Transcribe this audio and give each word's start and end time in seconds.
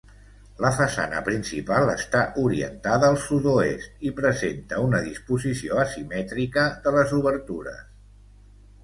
La 0.65 0.69
façana 0.75 1.19
principal 1.25 1.91
està 1.95 2.21
orientada 2.43 3.09
al 3.13 3.17
sud-oest 3.25 4.01
i 4.11 4.13
presenta 4.21 4.79
una 4.87 5.03
disposició 5.09 5.77
asimètrica 5.85 6.65
de 6.87 6.95
les 6.97 7.15
obertures. 7.19 7.85